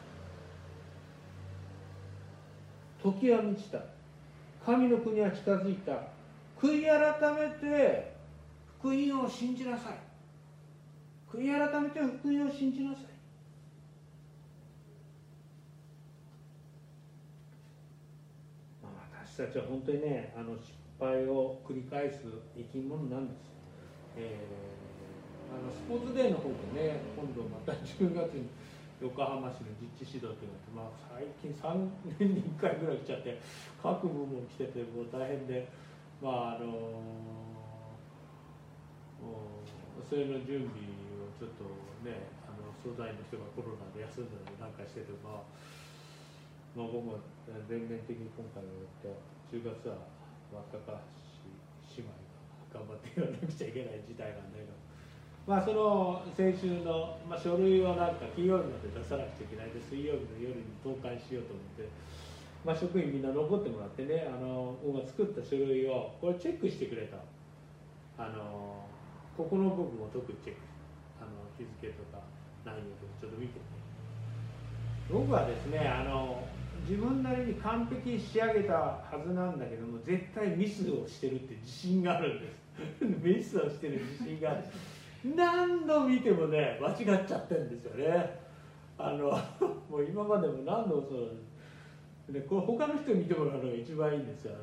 [3.03, 3.79] 時は満ちた。
[4.65, 5.93] 神の国は近づいた。
[6.59, 8.13] 悔い改めて
[8.83, 9.93] 福音を信じなさい。
[11.31, 13.05] 悔い改めて福音を信じなさい。
[18.83, 22.25] まあ、私たちは本当にねあの失敗を繰り返す
[22.57, 23.39] 生き物なんです、
[24.17, 28.49] えー、あのスポーツデーの方でね今度また10月に
[29.01, 33.41] 横浜市の実地指導というのが、まあ、最近3年に1回ぐらい来ちゃって
[33.81, 35.69] 各部門来ててもう大変で
[36.21, 37.42] まああの
[40.13, 40.85] それの準備
[41.25, 41.65] をちょっと
[42.05, 45.49] ねあの素材の人がコロナで休んだりなんかしてて、まあ、
[46.77, 47.17] まあ僕も
[47.65, 49.09] 全面的に今回はやって
[49.49, 50.05] 10月は
[50.53, 51.49] 若かし
[51.97, 52.13] 姉妹
[52.77, 54.77] が頑張ってやらなくちゃいけない事態なんだけど。
[55.49, 61.89] まあ、その先週の、まあ、書類をなんか金曜日まで出さなくちゃいけないで水曜日の夜に投函しようと思って、
[62.63, 67.17] まあ、職員みんな残ってもらってねあの僕が作った書類をこれチェックしてくれた
[68.23, 68.92] あの
[69.37, 70.61] ここの部分を特にチェック
[71.21, 72.23] あの日付とか
[72.65, 73.61] 内容とかちょっと見て
[75.11, 76.43] 僕はですねあの
[76.89, 82.63] 自分なりに完璧に仕上げたはずなんだけども絶対ミスをしてるって自信があるんです。
[83.23, 84.65] ミスをしてる自信がある。
[85.37, 88.41] 何度見てもね間違っちゃってるんですよね。
[88.99, 89.31] あの
[89.89, 94.55] もう今までも何度もそうでこれ他の人に見てもらうのが一番いいんですよ。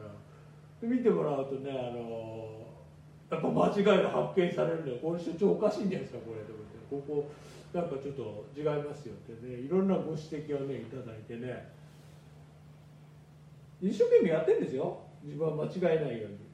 [0.82, 2.59] あの見てもらうとねあの
[3.30, 6.80] やっぱ間違いが発見されるんでこれ所長おかしいんじゃないですかこれと思って。
[6.90, 7.32] ここ
[7.72, 9.54] なんかちょっと違いますよってね。
[9.62, 11.72] いろんなご指摘をねいただいてね。
[13.82, 15.00] 一生懸命やってるんですよ。
[15.24, 16.50] 自分は間違えないように。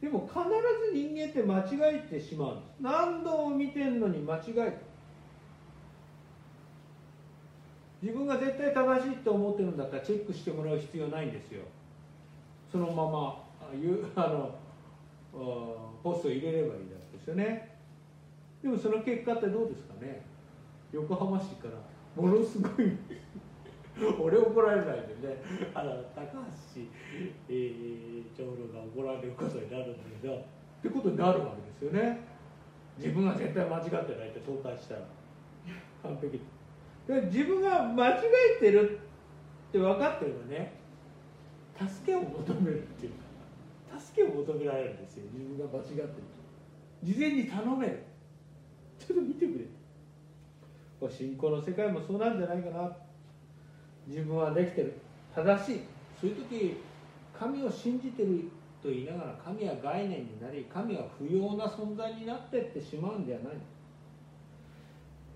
[0.00, 2.74] でも必ず人間って間違えてしまうんです。
[2.80, 4.92] 何度も見てんのに間違えた。
[8.02, 11.62] 自分が絶対正しいって思ってるんだったらチェックしてもらう必要ないんですよ。
[12.72, 13.44] そのまま
[14.16, 14.58] あの
[15.32, 17.76] ポストを入れればいいだけですよね。
[18.62, 20.22] でもその結果ってどうですかね。
[20.92, 22.92] 横浜市からものすごい
[24.20, 25.42] 俺怒られないでね。
[25.74, 26.82] あの高橋、
[27.48, 30.34] えー、長老が怒られることになるんだけど。
[30.34, 32.18] ってことになるわけですよね。
[32.98, 35.02] 自分が絶対間違ってないって投函したら。
[36.02, 36.40] 完璧。
[37.06, 38.20] で自分が間違
[38.58, 38.98] えてる
[39.68, 40.72] って分かってればね
[41.88, 43.12] 助けを求めるっていう。
[43.12, 43.21] か
[44.06, 45.24] 助けを求められるんですよ。
[45.32, 46.08] 自分が間違ってる
[47.02, 48.02] 事前に頼める。
[48.98, 51.10] ちょっと見てくれ。
[51.10, 52.90] 信仰の世界もそうなんじゃないかな。
[54.06, 54.98] 自分はできてる。
[55.34, 55.80] 正しい。
[56.20, 56.76] そういう時
[57.36, 58.48] 神を信じてる
[58.82, 63.52] と言いながら神は概念になり神は不要な存在になってってしまうんではない。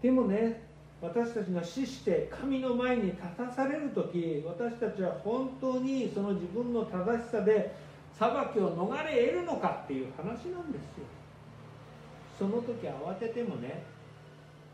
[0.03, 0.63] でもね
[1.01, 7.75] 私たちが死して神の前に立たされる時私たちは本当にその自分の正しさで
[8.19, 11.05] 裁きを逃れ得るのかっていう話なんですよ。
[12.39, 13.83] その時慌ててもね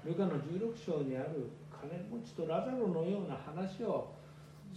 [0.05, 4.11] ルカの16章にある金持ちとラザロのような話を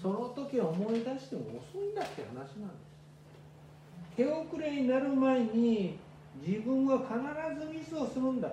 [0.01, 2.95] その時思い出しても遅いんだって話なんです。
[4.17, 5.97] 手遅れになる前に
[6.45, 8.51] 自分は必ずミスをするんだ。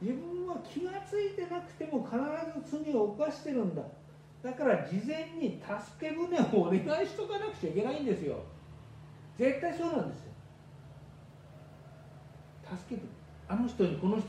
[0.00, 2.16] 自分は気が付いてなくても必
[2.70, 3.82] ず罪を犯してるんだ。
[4.42, 8.36] だから事前に助け舟をお願いしとかなくちゃいけないんですよ。
[9.36, 10.32] 絶対そうなんですよ
[12.76, 13.08] 助け舟
[13.48, 14.28] あの人にこの人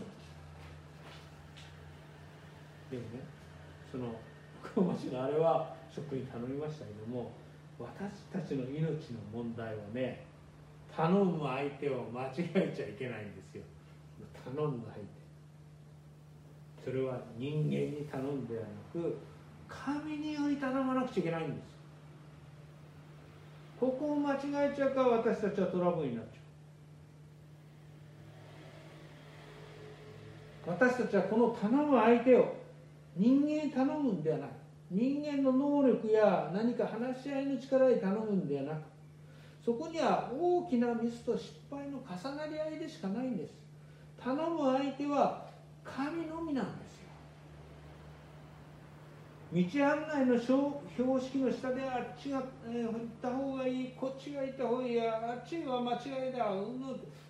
[2.91, 3.23] でもね
[3.91, 4.13] その
[4.61, 7.31] 福岡市のあれは職員頼みましたけども
[7.79, 10.25] 私たちの命の問題はね
[10.95, 13.63] 頼む相手を間違えちゃいけないんですよ。
[14.43, 15.17] 頼む相手。
[16.83, 19.17] それは人間に頼んではなく
[19.67, 21.76] 神により頼まなくちゃいけないんです
[23.79, 30.73] ここを間違えちゃうから私たちはトラブルになっちゃう。
[30.73, 32.55] 私たちはこの頼む相手を
[33.15, 34.49] 人間に頼むんではない。
[34.89, 38.83] 人間の能力や何か話し合いの力で頼むんではなく
[39.65, 43.51] そこには大きなミスと失敗の重なり合いでしかないんです。
[44.17, 45.45] 頼む相手は
[45.83, 46.86] 神のみなんです。
[49.53, 53.93] 道案内の標識の下であっちが、え行った方がいい。
[53.97, 54.99] こっちが行った方がいい。
[54.99, 56.51] あっちは間違いだ。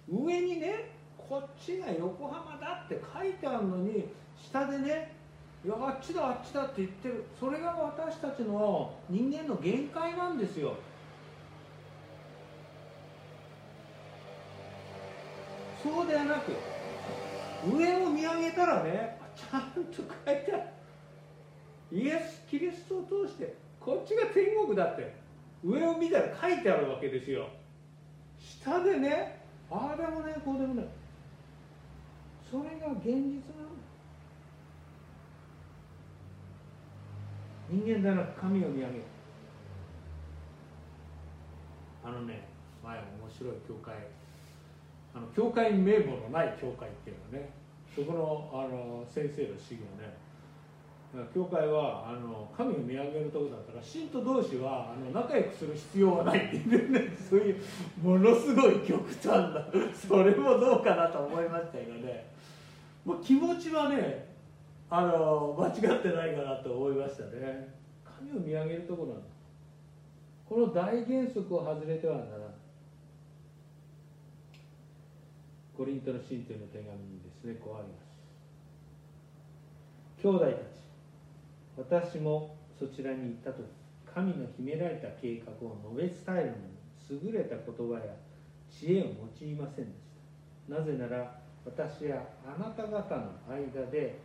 [0.09, 4.05] 上にねこっちが横浜だって書いてあるのに
[4.36, 5.15] 下でね
[5.63, 7.26] いやあっちだあっちだって言ってる。
[7.39, 10.76] それが私たちの人間の限界なんですよ。
[15.84, 16.51] そうではなく
[17.72, 19.93] 上を見上げたらねちゃんと
[20.26, 20.76] 書いてある。
[21.91, 25.15] イエス・キリストを通してこっちが天国だって
[25.63, 27.47] 上を見たら書いてあるわけですよ。
[28.39, 30.88] 下でねああでもねこうでもね
[32.49, 33.41] それが現実なんだ
[37.69, 38.93] 人間ではな神を見上げ。
[38.93, 39.03] る
[42.03, 42.47] あのね
[42.83, 43.93] 前面白い教会。
[45.13, 47.49] あの教会名簿のない教会っていうのね。
[47.95, 50.26] そこのあの先生の主義はね。
[51.34, 57.63] 教会はあの神を見上げるところだから信徒同士はあの仲良くする必要はないっていうねそういう
[58.01, 62.28] ものすごい極端なそれもどうかなと思いましたけどね。
[63.05, 64.28] もう気持ちはね
[64.89, 67.74] あの間違ってないかなと思いましたね。
[68.03, 69.24] 神を見上げるところなん
[70.47, 72.38] この大原則を外れてはならない
[75.76, 78.07] コリントの信徒の手紙にですねこうあります。
[80.22, 80.76] 兄弟たち
[81.78, 83.65] 私もそちらに行った時
[84.13, 86.78] 神の秘められた計画を述べ伝えるのに
[87.23, 88.13] 優れた言葉や
[88.69, 90.07] 知恵を用いませんでし
[90.67, 90.75] た。
[90.75, 94.17] なぜなら私やあなた方の間で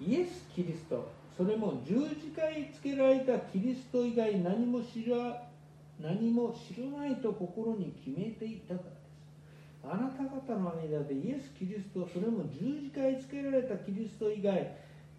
[0.00, 5.42] イエス・キリストそれも十字架につけられたキリスト以外何も知ら
[6.00, 8.98] 何も知らないと心に決めていたからです。
[9.84, 14.76] あなた方の間でイエス・キリストそれも十字架につけられたキリスト以外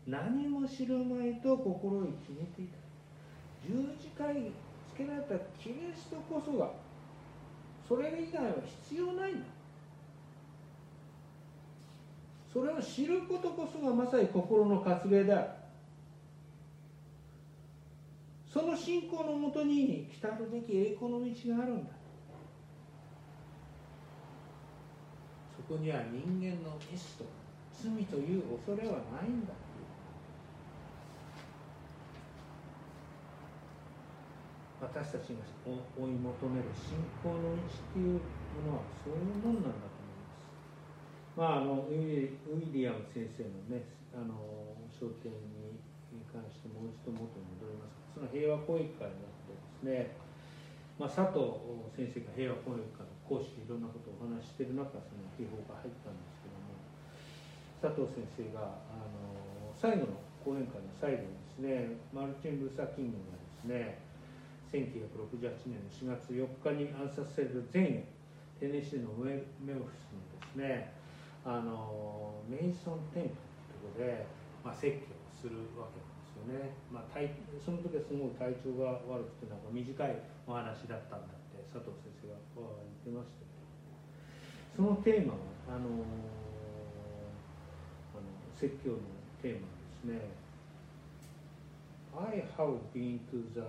[0.10, 2.78] 何も知るまいと心に決めていた
[3.66, 4.52] 十字架に
[4.94, 6.72] つけられたキリストこそが
[7.88, 8.54] それ以外は
[8.84, 9.46] 必要ないんだ
[12.52, 15.50] それを知ることこそがまさに心の活芸である。
[18.52, 21.92] その信仰のもとに来たるべき栄光の道があるんだ。
[25.56, 27.26] そこには人間のミスと
[27.72, 29.54] 罪という恐れはないんだ。
[34.80, 38.24] 私たちが追い求める信仰の道っていう
[38.64, 40.48] ものはそういうものなんだと思います。
[41.36, 42.32] まあ、あのウィ
[42.72, 43.84] リアム先生のね
[44.16, 44.40] あの
[44.88, 48.00] 焦点に関してもう一度元に戻ります。
[48.16, 50.16] その平和教育会になってですね、
[50.96, 51.60] まあ、佐藤
[51.92, 56.80] 先生が平和教育会の講師でいろんなことをお話ししている中その秘宝が入ったんですけども
[57.84, 64.09] 佐藤先生があの最後の講演会の最後にですねマルチン・ルーサー・キングがですね
[64.72, 68.04] 1968年の4月4日に暗殺される前夜
[68.60, 70.94] テネシーのメオフィスにですね
[71.46, 73.40] あのメイソンテンプ
[73.72, 74.28] というところで、
[74.64, 79.98] まあ、説教するわけなんですよね、まあ、体その時はすごい体調が悪くてなんか短い
[80.46, 83.60] お話だったんだって佐藤先生が言ってましたけど。
[84.76, 86.06] そのテーマはあの
[88.14, 88.98] あの説教の
[89.42, 90.30] テーマですね。
[92.16, 93.62] I have been to the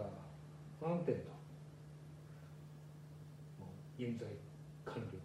[0.81, 1.41] 何点と
[3.99, 4.26] 現在
[4.87, 5.18] 完了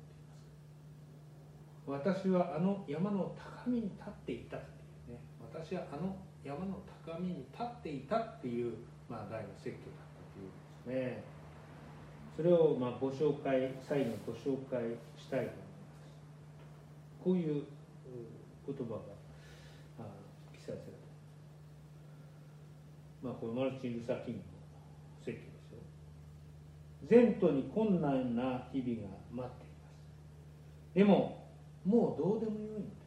[1.88, 5.20] 私はあの山の高みに立っていたっていうね
[5.53, 8.74] 私はあの山の高みに立っていたっていう、
[9.08, 11.24] まあ、大の説教だったというですね。
[12.36, 14.82] それをまあご紹介最後にご紹介
[15.18, 16.06] したいと思います。
[17.24, 17.64] こういう
[18.68, 18.99] 言葉が
[20.53, 20.84] 記載されて
[23.24, 24.55] まあこれマルチン・ルサ・キング。
[27.10, 30.93] 前途に困難な日々が待っています。
[30.93, 31.45] でも
[31.86, 33.06] もうどうでもよいんです。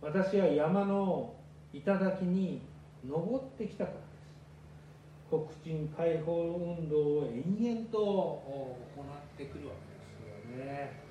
[0.00, 1.34] 私は山の
[1.72, 2.60] 頂に
[3.06, 4.08] 登ってきたからです。
[5.30, 11.08] 黒人解放運動を延々と行ってくるわけですよね。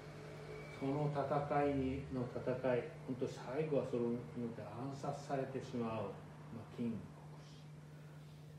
[0.79, 6.13] その戦いにの戦い本当最後はそれによって暗殺されてしまう、
[6.53, 6.95] まあ、キング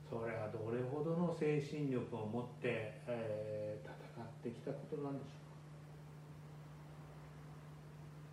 [0.09, 5.49] それはどれほどの精神力を持って、えー、戦ってきたことなんでしょう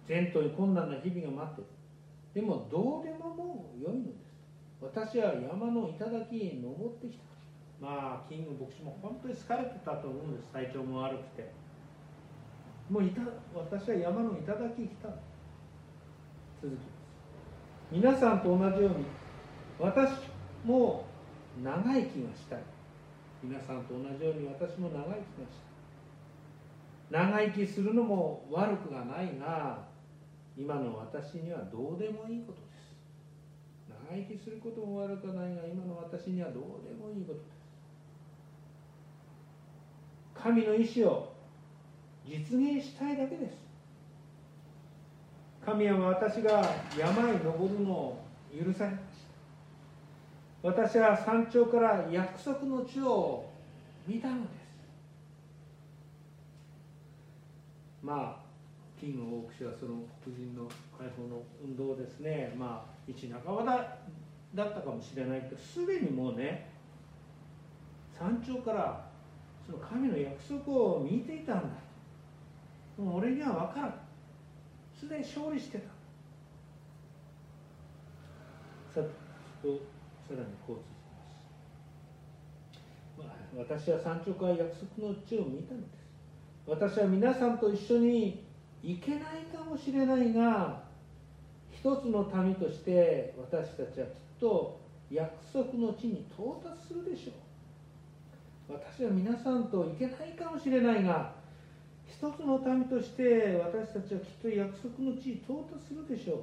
[0.07, 1.67] 前途に困難な日々が待ってる。
[2.35, 4.35] でもどうでももう良いのです。
[4.79, 7.23] 私は山の頂に登ってきた。
[7.81, 10.47] まあキング牧師も本当に疲れてたと思うんです。
[10.53, 11.51] 体調も悪くて。
[12.89, 13.21] もういた
[13.53, 15.09] 私は山の頂に来た
[16.61, 17.05] 続きます。
[17.91, 19.05] 皆さんと同じように
[19.79, 20.11] 私
[20.63, 21.05] も
[21.63, 22.63] 長生きがしたい。
[23.43, 25.59] 皆さんと同じように私も長生きがし
[27.09, 27.31] たい。
[27.31, 29.85] 長生きするのも悪くがないが
[30.57, 32.95] 今の私にはどうでもいいことです。
[33.89, 37.55] 長生きすることも悪くないが今の私にはどうでもいいことです。
[40.33, 41.33] 神の意志を
[42.25, 43.65] 実現したいだけです。
[45.65, 46.61] 神は私が
[46.97, 48.91] 山へ登るのを許され
[50.65, 53.45] 私は山頂から約束の地を
[54.07, 54.51] 見たのです。
[58.01, 58.45] まあ
[58.99, 62.51] 金の大櫛はその黒人の解放の運動ですね。
[62.57, 63.97] まあ一半ばだ
[64.55, 66.67] だったかもしれないけどすでにもうね
[68.17, 69.05] 山頂から
[69.63, 71.67] その神の約束を見ていたんだ
[72.97, 73.93] もう俺には分からん。
[74.99, 75.89] すでに勝利してた。
[79.03, 79.07] さ
[79.61, 79.94] と
[80.27, 81.05] さらにこう続き
[83.19, 86.05] ます、まあ、私は山頂から約束の地を見たのです。
[86.65, 88.43] 私は皆さんと一緒に
[88.81, 89.21] 行けない
[89.55, 90.81] かもしれないが
[91.71, 94.79] 一つの民として私たちはきっと
[95.11, 97.33] 約束の地に到達するでしょう。
[98.73, 101.35] 私は皆さんと行けないかもしれないが
[102.07, 106.39] 一つの民として私たちはきっと約束の地に到達するでしょう、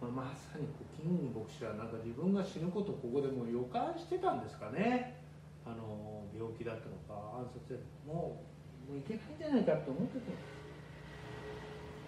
[0.00, 5.16] まあ、まさにキング牧師はなんか自分が死ぬことをここでも予感してたんですかね。
[5.64, 8.38] あの病気だったのか暗殺でも
[8.86, 10.30] うもういけないんじゃないかと思ってた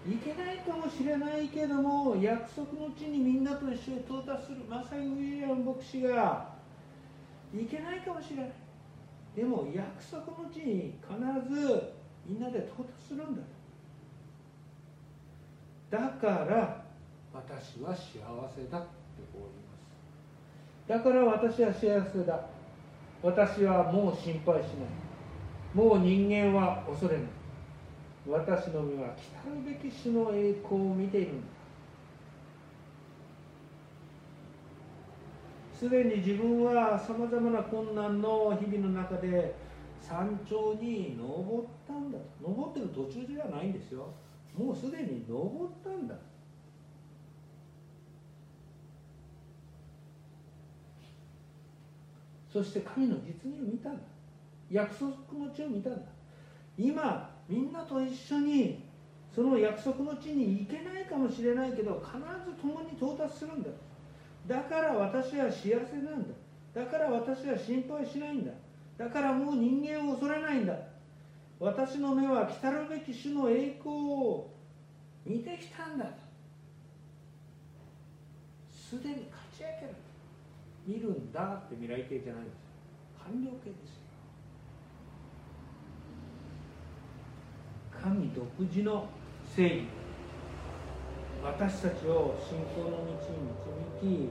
[0.09, 4.59] いけないかもしれないけども約束の地にみんなと一緒に到達する。
[4.69, 6.55] まさにウィリアム牧師が
[7.53, 8.53] いけないかもしれない。
[9.35, 11.19] でも約束の地に必
[11.53, 11.93] ず
[12.27, 13.43] みんなで到達するんだ。
[15.91, 16.88] だから
[17.47, 18.19] 私は幸
[18.55, 18.89] せだって
[19.33, 20.89] こう言います。
[20.89, 22.41] だから私は幸せだ。
[23.23, 24.89] 私はもう心配しない。
[25.75, 27.27] もう人間は恐れない。
[28.27, 31.47] 私の身は来たるべき主の栄光を見ているんだ。
[35.79, 39.55] すでに自分はさまざまな困難の日々の中で
[40.01, 42.19] 山頂に登ったんだ。
[42.43, 44.09] 登ってる途中ではないんですよ。
[44.57, 46.17] もうすでに登ったんだ。
[52.53, 54.01] そして神の実現を見たんだ。
[54.71, 56.03] 約束の地を見たんだ。
[56.77, 58.83] 今みんなと一緒に
[59.35, 63.71] その約束の地に行けないかもしれないけど必ず共に到達するんだ。
[64.47, 66.35] だから私は幸せなんだ。
[66.75, 68.53] だから私は心配しないんだ。
[68.97, 70.75] だからもう人間を恐れないんだ。
[71.61, 74.51] 私の目は来たるべき主の栄光を
[75.27, 76.07] 見てきたんだ。
[78.71, 80.08] すでに勝ち上げる。
[80.89, 82.69] 見るんだって未来形じゃないんです
[83.23, 84.09] 完了形ですよ。
[87.93, 89.07] 神独自の
[89.55, 89.83] 正義。
[91.45, 93.53] 私たちを信仰の道に
[94.01, 94.31] 導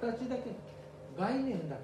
[0.00, 0.50] 形だけ
[1.18, 1.82] 概念だけ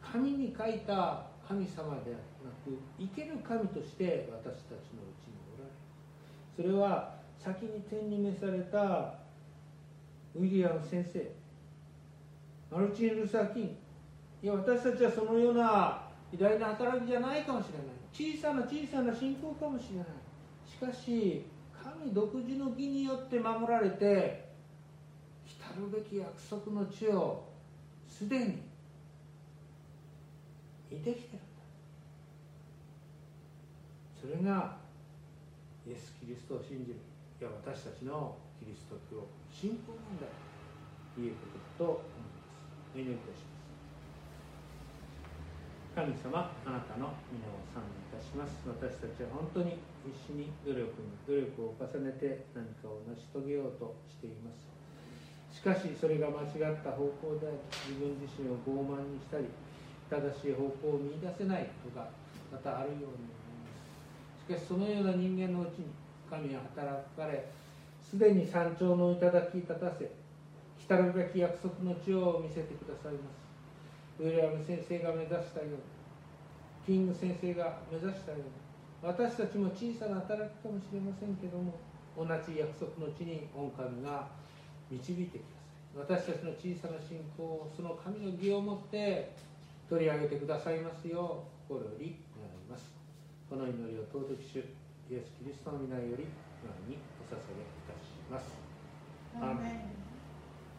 [0.00, 5.76] 神に書いた神様ではなく生ける神として私たちのうちにおられる。
[6.56, 9.14] それは先に天に召された
[10.34, 11.39] ウィリアム先生。
[12.70, 13.76] マルチン・ルサー・キン。
[14.42, 16.02] いや私たちはそのような
[16.32, 17.86] 偉大な働きじゃないかもしれない。
[18.12, 20.06] 小さな小さな信仰かもしれない。
[20.64, 21.44] しかし
[21.82, 24.48] 神独自の義によって守られて
[25.46, 27.44] 来たるべき約束の地を
[28.08, 28.62] すでに
[30.90, 31.46] 見てきてるんだ。
[34.20, 34.76] それが
[35.86, 36.98] イエス・キリストを信じる。
[37.40, 40.26] いや私たちのキリスト教信仰なんだ。
[41.14, 41.46] というこ
[41.78, 42.09] とだと
[42.90, 43.70] お祈りいたします。
[45.94, 48.66] 神様あなたの皆を賛美いたします。
[48.66, 54.66] 私たちは本当に必死に努力に努力を重ねて何かを成し遂げようとしています。
[55.54, 59.46] しかしそれが間違った方向であり自分自身を傲慢にしたり
[60.10, 62.10] 正しい方向を見出せないとか
[62.50, 64.50] またあるように思います。
[64.50, 65.94] しかしそのような人間のうちに
[66.26, 67.46] 神は働かれ
[68.02, 70.10] すでに山頂の頂き立たせ
[70.90, 73.46] 来たるべき約束の地を見せてくださいます。
[74.18, 75.86] ウィリアム先生が目指したように
[76.82, 78.50] キング先生が目指したように
[78.98, 81.78] 私たちも小さな働きかもしれませんけども
[82.18, 84.34] 同じ約束の地に御神が
[84.90, 85.46] 導いてく
[85.94, 86.26] ださい。
[86.26, 89.30] 私たちの小さな信仰をその神の義をもって
[89.86, 92.90] 取り上げてくださいますよう心より願います。
[93.46, 94.58] この祈りを尊き主
[95.06, 96.26] イエス・キリストの皆より
[96.58, 98.58] 今にお捧げいたします。